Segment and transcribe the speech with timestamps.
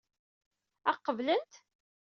[0.89, 1.51] Ad ɣ-qeblent?